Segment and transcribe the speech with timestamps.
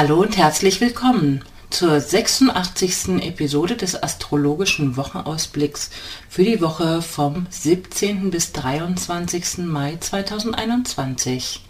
[0.00, 3.20] Hallo und herzlich willkommen zur 86.
[3.20, 5.90] Episode des astrologischen Wochenausblicks
[6.28, 8.30] für die Woche vom 17.
[8.30, 9.58] bis 23.
[9.66, 11.67] Mai 2021.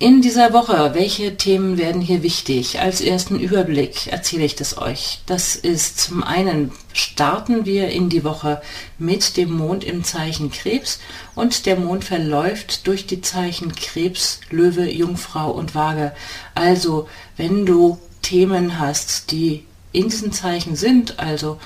[0.00, 2.80] In dieser Woche, welche Themen werden hier wichtig?
[2.80, 5.20] Als ersten Überblick erzähle ich das euch.
[5.26, 8.60] Das ist zum einen starten wir in die Woche
[8.98, 10.98] mit dem Mond im Zeichen Krebs
[11.36, 16.12] und der Mond verläuft durch die Zeichen Krebs, Löwe, Jungfrau und Waage.
[16.56, 21.60] Also, wenn du Themen hast, die in diesen Zeichen sind, also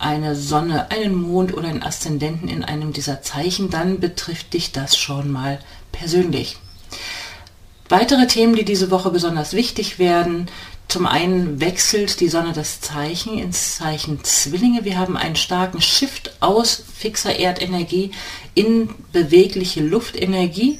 [0.00, 4.96] eine Sonne, einen Mond oder einen Aszendenten in einem dieser Zeichen, dann betrifft dich das
[4.96, 5.60] schon mal
[5.92, 6.56] persönlich.
[7.90, 10.46] Weitere Themen, die diese Woche besonders wichtig werden.
[10.86, 14.84] Zum einen wechselt die Sonne das Zeichen ins Zeichen Zwillinge.
[14.84, 18.12] Wir haben einen starken Shift aus fixer Erdenergie
[18.54, 20.78] in bewegliche Luftenergie.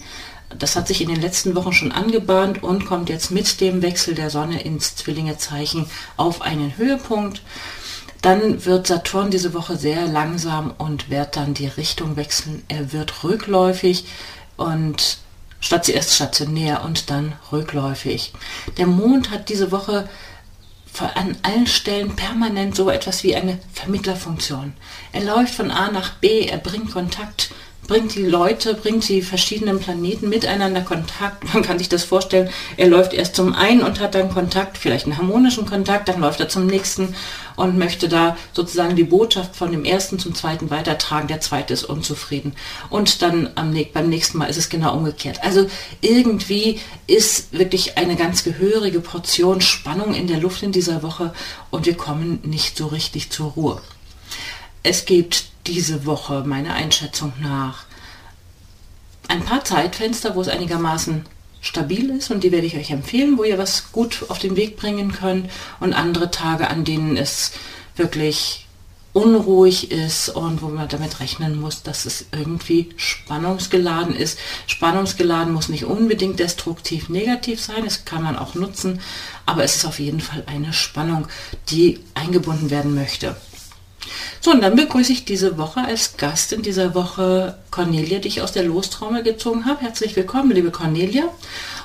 [0.57, 4.15] Das hat sich in den letzten Wochen schon angebahnt und kommt jetzt mit dem Wechsel
[4.15, 7.43] der Sonne ins Zwillingezeichen auf einen Höhepunkt.
[8.23, 12.63] Dann wird Saturn diese Woche sehr langsam und wird dann die Richtung wechseln.
[12.69, 14.05] Er wird rückläufig
[14.57, 15.19] und
[15.61, 18.33] statt zuerst stationär und dann rückläufig.
[18.79, 20.09] Der Mond hat diese Woche
[21.15, 24.75] an allen Stellen permanent so etwas wie eine Vermittlerfunktion.
[25.13, 27.51] Er läuft von A nach B, er bringt Kontakt
[27.91, 31.53] bringt die Leute, bringt die verschiedenen Planeten miteinander Kontakt.
[31.53, 35.07] Man kann sich das vorstellen, er läuft erst zum einen und hat dann Kontakt, vielleicht
[35.07, 37.17] einen harmonischen Kontakt, dann läuft er zum nächsten
[37.57, 41.27] und möchte da sozusagen die Botschaft von dem ersten zum zweiten weitertragen.
[41.27, 42.53] Der zweite ist unzufrieden.
[42.91, 45.43] Und dann am, beim nächsten Mal ist es genau umgekehrt.
[45.43, 45.67] Also
[46.01, 46.79] irgendwie
[47.09, 51.35] ist wirklich eine ganz gehörige Portion Spannung in der Luft in dieser Woche
[51.71, 53.83] und wir kommen nicht so richtig zur Ruhe.
[54.85, 57.85] Es gibt diese Woche meiner Einschätzung nach
[59.29, 61.25] ein paar Zeitfenster, wo es einigermaßen
[61.61, 64.77] stabil ist und die werde ich euch empfehlen, wo ihr was gut auf den Weg
[64.77, 67.53] bringen könnt und andere Tage, an denen es
[67.97, 68.67] wirklich
[69.13, 74.39] unruhig ist und wo man damit rechnen muss, dass es irgendwie spannungsgeladen ist.
[74.67, 79.01] Spannungsgeladen muss nicht unbedingt destruktiv negativ sein, das kann man auch nutzen,
[79.47, 81.27] aber es ist auf jeden Fall eine Spannung,
[81.71, 83.37] die eingebunden werden möchte.
[84.41, 88.43] So, und dann begrüße ich diese Woche als Gast in dieser Woche Cornelia, die ich
[88.43, 89.83] aus der Lostraume gezogen habe.
[89.83, 91.25] Herzlich willkommen, liebe Cornelia.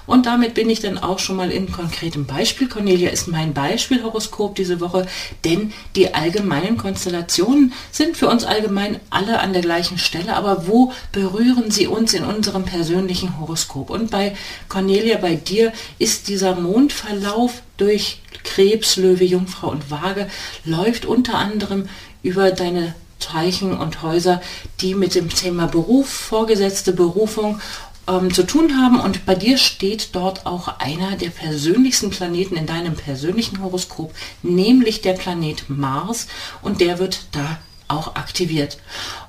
[0.07, 2.67] Und damit bin ich dann auch schon mal in konkretem Beispiel.
[2.67, 5.07] Cornelia ist mein Beispielhoroskop diese Woche,
[5.43, 10.35] denn die allgemeinen Konstellationen sind für uns allgemein alle an der gleichen Stelle.
[10.35, 13.89] Aber wo berühren sie uns in unserem persönlichen Horoskop?
[13.89, 14.35] Und bei
[14.69, 20.29] Cornelia, bei dir ist dieser Mondverlauf durch Krebs, Löwe, Jungfrau und Waage
[20.63, 21.89] läuft unter anderem
[22.21, 24.41] über deine Zeichen und Häuser,
[24.81, 27.61] die mit dem Thema Beruf, vorgesetzte Berufung
[28.07, 28.99] ähm, zu tun haben.
[28.99, 35.01] Und bei dir steht dort auch einer der persönlichsten Planeten in deinem persönlichen Horoskop, nämlich
[35.01, 36.27] der Planet Mars.
[36.61, 38.77] Und der wird da auch aktiviert.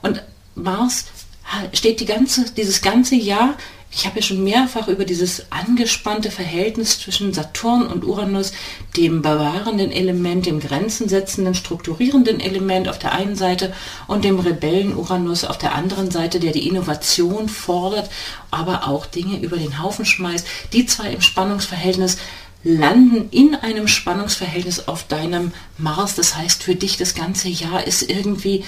[0.02, 0.22] Und
[0.54, 1.06] Mars
[1.72, 3.54] steht die ganze, dieses ganze Jahr
[3.90, 8.52] ich habe ja schon mehrfach über dieses angespannte Verhältnis zwischen Saturn und Uranus,
[8.96, 13.72] dem bewahrenden Element, dem grenzensetzenden, strukturierenden Element auf der einen Seite
[14.06, 18.10] und dem Rebellen Uranus auf der anderen Seite, der die Innovation fordert,
[18.50, 22.18] aber auch Dinge über den Haufen schmeißt, die zwar im Spannungsverhältnis
[22.64, 26.16] landen in einem Spannungsverhältnis auf deinem Mars.
[26.16, 28.64] Das heißt, für dich das ganze Jahr ist irgendwie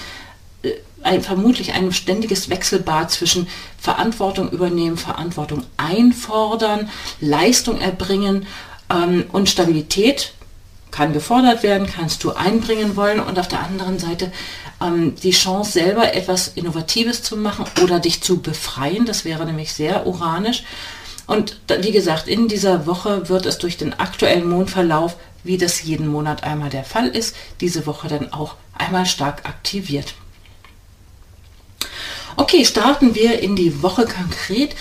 [0.62, 0.70] äh,
[1.02, 3.48] ein, vermutlich ein ständiges Wechselbad zwischen
[3.78, 6.90] Verantwortung übernehmen, Verantwortung einfordern,
[7.20, 8.46] Leistung erbringen
[8.90, 10.32] ähm, und Stabilität
[10.90, 14.32] kann gefordert werden, kannst du einbringen wollen und auf der anderen Seite
[14.80, 19.72] ähm, die Chance selber etwas Innovatives zu machen oder dich zu befreien, das wäre nämlich
[19.72, 20.64] sehr uranisch.
[21.26, 26.08] Und wie gesagt, in dieser Woche wird es durch den aktuellen Mondverlauf, wie das jeden
[26.08, 30.14] Monat einmal der Fall ist, diese Woche dann auch einmal stark aktiviert.
[32.38, 34.76] Okay, starten wir in die Woche konkret.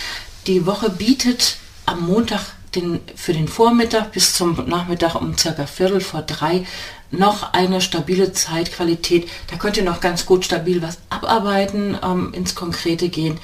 [0.45, 1.57] Die Woche bietet
[1.87, 2.41] am Montag
[2.75, 6.67] den, für den Vormittag bis zum Nachmittag um circa Viertel vor drei
[7.09, 9.27] noch eine stabile Zeitqualität.
[9.49, 13.39] Da könnt ihr noch ganz gut stabil was abarbeiten, ähm, ins Konkrete gehen.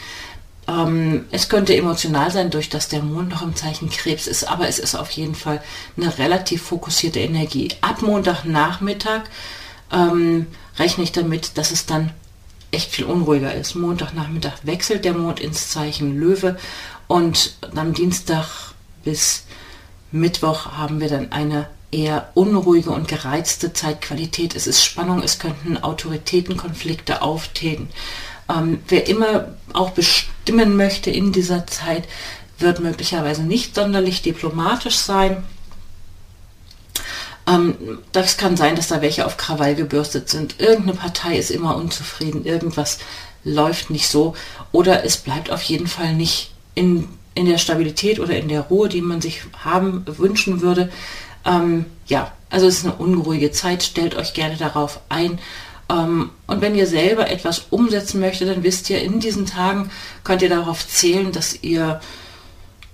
[0.67, 4.67] Ähm, es könnte emotional sein, durch dass der Mond noch im Zeichen Krebs ist, aber
[4.67, 5.59] es ist auf jeden Fall
[5.97, 7.69] eine relativ fokussierte Energie.
[7.81, 9.23] Ab Montagnachmittag
[9.91, 10.45] ähm,
[10.77, 12.11] rechne ich damit, dass es dann
[12.73, 13.75] echt viel unruhiger ist.
[13.75, 16.57] Montagnachmittag wechselt der Mond ins Zeichen Löwe
[17.07, 18.73] und am Dienstag
[19.03, 19.45] bis
[20.11, 24.55] Mittwoch haben wir dann eine eher unruhige und gereizte Zeitqualität.
[24.55, 27.89] Es ist Spannung, es könnten Autoritätenkonflikte auftreten.
[28.49, 32.07] Ähm, wer immer auch bestimmen möchte in dieser Zeit,
[32.59, 35.43] wird möglicherweise nicht sonderlich diplomatisch sein.
[37.47, 40.59] Ähm, das kann sein, dass da welche auf Krawall gebürstet sind.
[40.59, 42.99] Irgendeine Partei ist immer unzufrieden, irgendwas
[43.43, 44.35] läuft nicht so
[44.71, 48.89] oder es bleibt auf jeden Fall nicht in, in der Stabilität oder in der Ruhe,
[48.89, 50.89] die man sich haben wünschen würde.
[51.45, 55.39] Ähm, ja, also es ist eine unruhige Zeit, stellt euch gerne darauf ein.
[55.89, 59.91] Ähm, und wenn ihr selber etwas umsetzen möchtet, dann wisst ihr, in diesen Tagen
[60.23, 61.99] könnt ihr darauf zählen, dass ihr,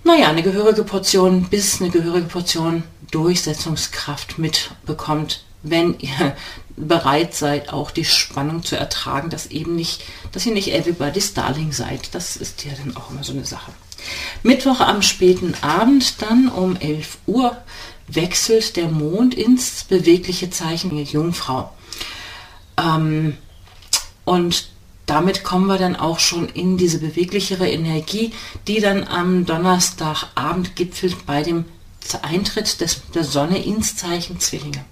[0.02, 6.36] naja, eine gehörige Portion bis eine gehörige Portion Durchsetzungskraft mitbekommt, wenn ihr
[6.76, 10.02] bereit seid, auch die Spannung zu ertragen, dass eben nicht,
[10.32, 12.14] dass ihr nicht everybody's Darling seid.
[12.14, 13.72] Das ist ja dann auch immer so eine Sache.
[14.42, 17.56] Mittwoch am späten Abend dann um 11 Uhr
[18.08, 21.70] wechselt der Mond ins bewegliche Zeichen Jungfrau.
[22.78, 23.36] Ähm,
[24.24, 24.68] und
[25.06, 28.32] damit kommen wir dann auch schon in diese beweglichere Energie,
[28.66, 31.64] die dann am Donnerstagabend gipfelt bei dem
[32.22, 34.84] Eintritt des, der Sonne ins Zeichen Zwillinge.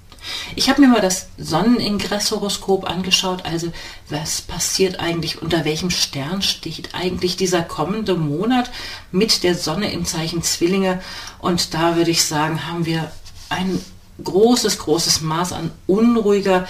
[0.57, 3.73] Ich habe mir mal das Sonneningress-Horoskop angeschaut, also
[4.09, 8.71] was passiert eigentlich, unter welchem Stern steht eigentlich dieser kommende Monat
[9.11, 11.01] mit der Sonne im Zeichen Zwillinge.
[11.39, 13.11] Und da würde ich sagen, haben wir
[13.49, 13.81] ein
[14.23, 16.67] großes, großes Maß an unruhiger,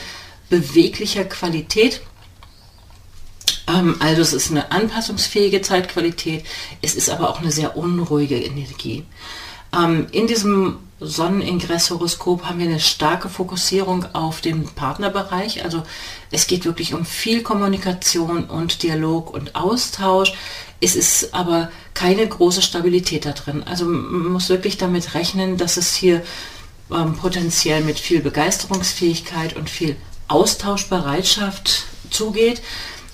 [0.51, 2.01] beweglicher Qualität.
[3.67, 6.45] Ähm, also es ist eine anpassungsfähige Zeitqualität,
[6.83, 9.05] es ist aber auch eine sehr unruhige Energie.
[9.73, 15.65] Ähm, in diesem Sonneningress-Horoskop haben wir eine starke Fokussierung auf den Partnerbereich.
[15.65, 15.83] Also
[16.31, 20.35] es geht wirklich um viel Kommunikation und Dialog und Austausch.
[20.81, 23.63] Es ist aber keine große Stabilität da drin.
[23.65, 26.23] Also man muss wirklich damit rechnen, dass es hier
[26.91, 32.61] ähm, potenziell mit viel Begeisterungsfähigkeit und viel Austauschbereitschaft zugeht.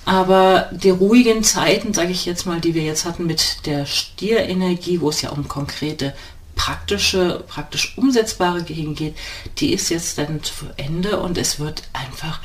[0.06, 5.00] Aber die ruhigen Zeiten, sage ich jetzt mal, die wir jetzt hatten mit der Stierenergie,
[5.00, 6.12] wo es ja um konkrete
[6.54, 9.16] praktische, praktisch umsetzbare Gegend geht,
[9.58, 12.40] die ist jetzt dann zu Ende und es wird einfach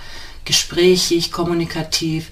[0.45, 2.29] gesprächig, kommunikativ.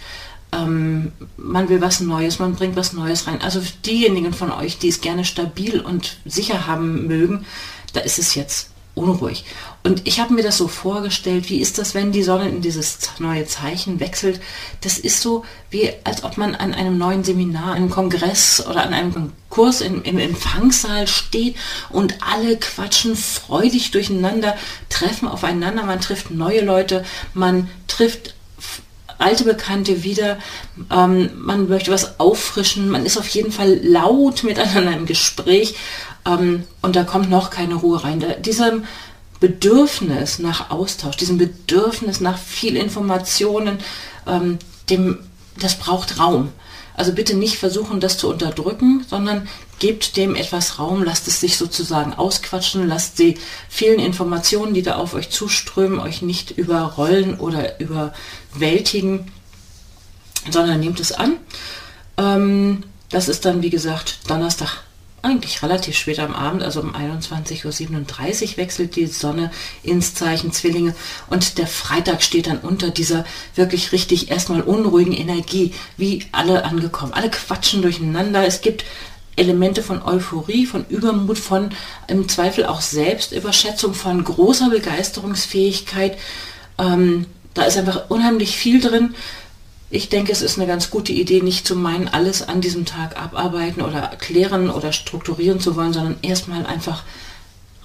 [0.51, 3.41] Ähm, man will was Neues, man bringt was Neues rein.
[3.41, 7.45] Also diejenigen von euch, die es gerne stabil und sicher haben mögen,
[7.93, 9.45] da ist es jetzt unruhig.
[9.83, 12.99] Und ich habe mir das so vorgestellt, wie ist das, wenn die Sonne in dieses
[13.19, 14.41] neue Zeichen wechselt?
[14.81, 18.93] Das ist so, wie als ob man an einem neuen Seminar, einem Kongress oder an
[18.93, 21.55] einem Kurs im, im Empfangssaal steht
[21.89, 24.57] und alle quatschen freudig durcheinander,
[24.89, 28.33] treffen aufeinander, man trifft neue Leute, man trifft
[29.19, 30.37] alte Bekannte wieder,
[30.91, 35.75] ähm, man möchte was auffrischen, man ist auf jeden Fall laut miteinander im Gespräch
[36.27, 38.19] ähm, und da kommt noch keine Ruhe rein.
[38.19, 38.83] Da, diesem
[39.39, 43.79] Bedürfnis nach Austausch, diesem Bedürfnis nach viel Informationen,
[44.27, 45.19] ähm, dem,
[45.59, 46.49] das braucht Raum.
[46.95, 51.57] Also bitte nicht versuchen, das zu unterdrücken, sondern gebt dem etwas Raum, lasst es sich
[51.57, 53.37] sozusagen ausquatschen, lasst die
[53.69, 59.31] vielen Informationen, die da auf euch zuströmen, euch nicht überrollen oder überwältigen,
[60.49, 61.37] sondern nehmt es an.
[62.17, 64.86] Ähm, das ist dann, wie gesagt, Donnerstag
[65.27, 69.51] eigentlich relativ spät am Abend, also um 21.37 Uhr wechselt die Sonne
[69.83, 70.95] ins Zeichen Zwillinge
[71.29, 77.13] und der Freitag steht dann unter dieser wirklich richtig erstmal unruhigen Energie, wie alle angekommen.
[77.13, 78.45] Alle quatschen durcheinander.
[78.45, 78.85] Es gibt
[79.35, 81.69] Elemente von Euphorie, von Übermut, von
[82.07, 86.17] im Zweifel auch Selbstüberschätzung, von großer Begeisterungsfähigkeit.
[86.79, 89.15] Ähm, da ist einfach unheimlich viel drin.
[89.89, 93.21] Ich denke, es ist eine ganz gute Idee, nicht zu meinen, alles an diesem Tag
[93.21, 97.03] abarbeiten oder erklären oder strukturieren zu wollen, sondern erstmal einfach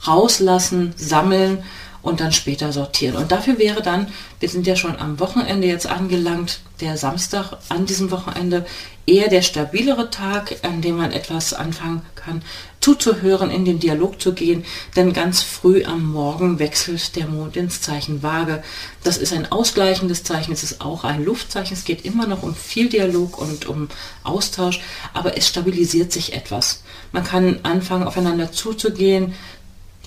[0.06, 1.62] rauslassen, sammeln
[2.02, 3.16] und dann später sortieren.
[3.16, 4.08] Und dafür wäre dann,
[4.40, 8.66] wir sind ja schon am Wochenende jetzt angelangt, der Samstag an diesem Wochenende
[9.06, 12.42] eher der stabilere Tag, an dem man etwas anfangen kann,
[12.80, 14.64] zuzuhören, in den Dialog zu gehen,
[14.96, 18.62] denn ganz früh am Morgen wechselt der Mond ins Zeichen Waage.
[19.02, 22.54] Das ist ein ausgleichendes Zeichen, es ist auch ein Luftzeichen, es geht immer noch um
[22.54, 23.88] viel Dialog und um
[24.24, 24.80] Austausch,
[25.14, 26.82] aber es stabilisiert sich etwas.
[27.12, 29.34] Man kann anfangen, aufeinander zuzugehen,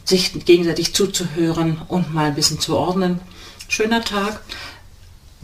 [0.06, 3.20] sich gegenseitig zuzuhören und mal ein bisschen zu ordnen.
[3.68, 4.40] Schöner Tag.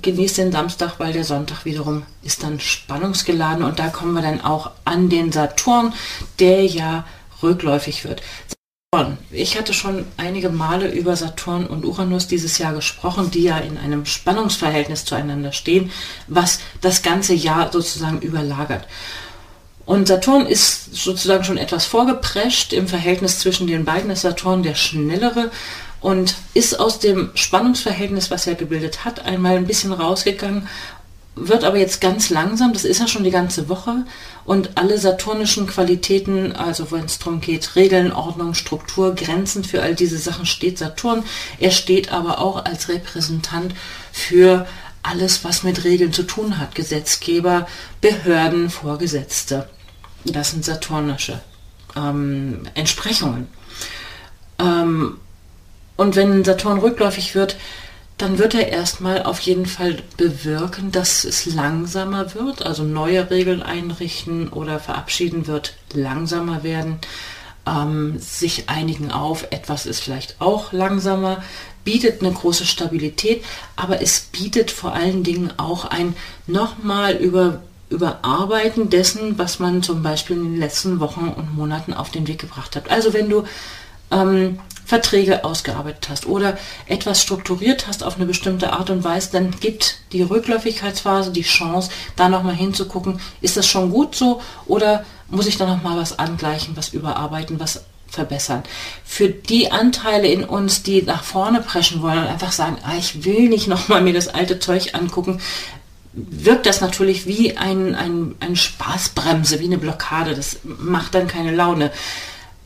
[0.02, 4.42] Genießt den Samstag, weil der Sonntag wiederum ist dann spannungsgeladen und da kommen wir dann
[4.42, 5.94] auch an den Saturn,
[6.40, 7.06] der ja
[7.44, 8.22] rückläufig wird.
[9.32, 13.78] Ich hatte schon einige Male über Saturn und Uranus dieses Jahr gesprochen, die ja in
[13.78, 15.92] einem Spannungsverhältnis zueinander stehen,
[16.28, 18.86] was das ganze Jahr sozusagen überlagert.
[19.92, 24.10] Und Saturn ist sozusagen schon etwas vorgeprescht im Verhältnis zwischen den beiden.
[24.10, 25.52] Ist Saturn der schnellere
[26.00, 30.70] und ist aus dem Spannungsverhältnis, was er gebildet hat, einmal ein bisschen rausgegangen,
[31.36, 34.06] wird aber jetzt ganz langsam, das ist ja schon die ganze Woche,
[34.46, 39.94] und alle saturnischen Qualitäten, also wenn es darum geht, Regeln, Ordnung, Struktur, Grenzen, für all
[39.94, 41.26] diese Sachen steht Saturn.
[41.60, 43.76] Er steht aber auch als Repräsentant
[44.14, 44.66] für
[45.04, 46.76] alles, was mit Regeln zu tun hat.
[46.76, 47.68] Gesetzgeber,
[48.00, 49.68] Behörden, Vorgesetzte.
[50.26, 51.42] Das sind saturnische
[51.96, 53.48] ähm, Entsprechungen.
[54.60, 55.18] Ähm,
[55.98, 57.58] und wenn Saturn rückläufig wird,
[58.18, 63.64] dann wird er erstmal auf jeden Fall bewirken, dass es langsamer wird, also neue Regeln
[63.64, 67.00] einrichten oder verabschieden wird, langsamer werden,
[67.66, 71.44] ähm, sich einigen auf, etwas ist vielleicht auch langsamer,
[71.84, 73.44] bietet eine große Stabilität,
[73.76, 77.62] aber es bietet vor allen Dingen auch ein nochmal über
[77.92, 82.40] Überarbeiten dessen, was man zum Beispiel in den letzten Wochen und Monaten auf den Weg
[82.40, 82.90] gebracht hat.
[82.90, 83.44] Also wenn du
[84.12, 89.52] ähm, Verträge ausgearbeitet hast oder etwas strukturiert hast auf eine bestimmte Art und Weise, dann
[89.52, 95.48] gibt die Rückläufigkeitsphase die Chance, da nochmal hinzugucken, ist das schon gut so oder muss
[95.48, 98.64] ich da nochmal was angleichen, was überarbeiten, was verbessern.
[99.06, 103.24] Für die Anteile in uns, die nach vorne preschen wollen und einfach sagen, ah, ich
[103.24, 105.40] will nicht nochmal mir das alte Zeug angucken,
[106.14, 110.36] wirkt das natürlich wie ein, ein, eine Spaßbremse, wie eine Blockade.
[110.36, 111.92] Das macht dann keine Laune.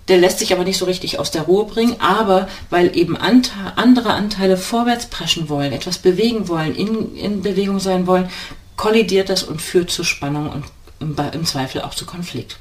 [0.08, 3.52] Der lässt sich aber nicht so richtig aus der Ruhe bringen, aber weil eben Ante
[3.76, 8.30] andere Anteile vorwärts preschen wollen, etwas bewegen wollen, in, in Bewegung sein wollen,
[8.78, 10.66] kollidiert das und führt zu Spannung und
[11.00, 12.60] im, im Zweifel auch zu Konflikt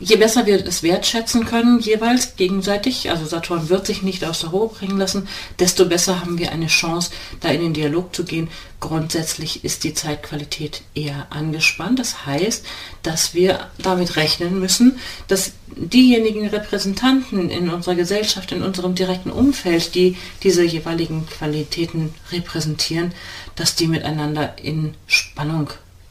[0.00, 4.50] je besser wir es wertschätzen können, jeweils gegenseitig, also Saturn wird sich nicht aus der
[4.50, 5.28] Ruhe bringen lassen,
[5.58, 8.48] desto besser haben wir eine Chance, da in den Dialog zu gehen.
[8.80, 11.98] Grundsätzlich ist die Zeitqualität eher angespannt.
[11.98, 12.64] Das heißt,
[13.02, 19.94] dass wir damit rechnen müssen, dass diejenigen Repräsentanten in unserer Gesellschaft, in unserem direkten Umfeld,
[19.94, 23.12] die diese jeweiligen Qualitäten repräsentieren,
[23.56, 25.70] dass die miteinander in Spannung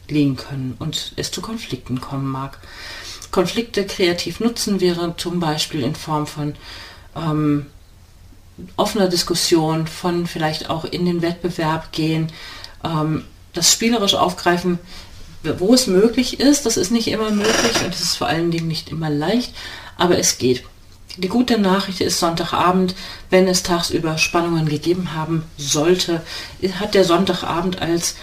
[0.09, 2.59] liegen können und es zu Konflikten kommen mag.
[3.31, 6.55] Konflikte kreativ nutzen wäre zum Beispiel in Form von
[7.15, 7.67] ähm,
[8.75, 12.31] offener Diskussion, von vielleicht auch in den Wettbewerb gehen,
[12.83, 14.79] ähm, das spielerisch aufgreifen,
[15.57, 16.65] wo es möglich ist.
[16.65, 19.53] Das ist nicht immer möglich und es ist vor allen Dingen nicht immer leicht,
[19.97, 20.63] aber es geht.
[21.17, 22.93] Die gute Nachricht ist Sonntagabend,
[23.31, 26.21] wenn es tagsüber Spannungen gegeben haben sollte,
[26.79, 28.15] hat der Sonntagabend als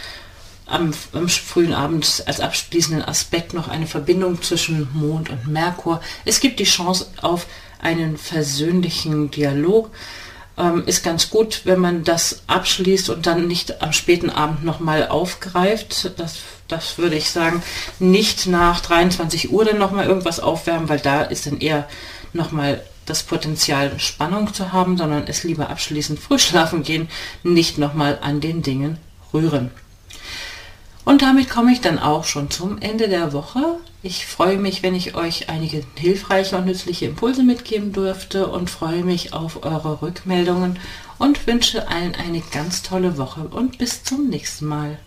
[0.66, 6.00] am, am, frühen Abend als abschließenden Aspekt noch eine Verbindung zwischen Mond und Merkur.
[6.24, 7.46] Es gibt die Chance auf
[7.80, 9.90] einen versöhnlichen Dialog.
[10.56, 15.08] Ähm, ist ganz gut, wenn man das abschließt und dann nicht am späten Abend nochmal
[15.08, 16.12] aufgreift.
[16.16, 16.36] Das,
[16.68, 17.62] das würde ich sagen,
[17.98, 21.88] nicht nach 23 Uhr dann nochmal irgendwas aufwärmen, weil da ist dann eher
[22.32, 27.08] nochmal das Potenzial, Spannung zu haben, sondern es lieber abschließend früh schlafen gehen,
[27.42, 28.98] nicht nochmal an den Dingen
[29.32, 29.70] rühren.
[31.04, 33.78] Und damit komme ich dann auch schon zum Ende der Woche.
[34.02, 39.04] Ich freue mich, wenn ich euch einige hilfreiche und nützliche Impulse mitgeben durfte und freue
[39.04, 40.78] mich auf eure Rückmeldungen
[41.18, 44.98] und wünsche allen eine ganz tolle Woche und bis zum nächsten Mal.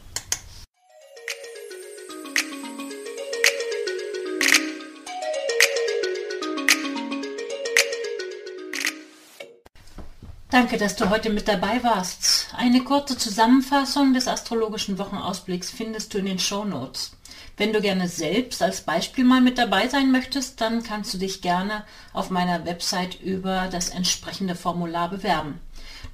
[10.50, 12.48] Danke, dass du heute mit dabei warst.
[12.56, 17.18] Eine kurze Zusammenfassung des astrologischen Wochenausblicks findest du in den Show Notes.
[17.58, 21.42] Wenn du gerne selbst als Beispiel mal mit dabei sein möchtest, dann kannst du dich
[21.42, 25.60] gerne auf meiner Website über das entsprechende Formular bewerben.